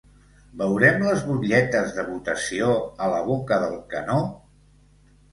Veurem 0.59 1.03
les 1.07 1.19
butlletes 1.25 1.91
de 1.97 2.05
votació 2.07 2.69
a 3.07 3.09
la 3.11 3.19
boca 3.27 3.59
del 3.65 3.75
canó? 3.93 4.17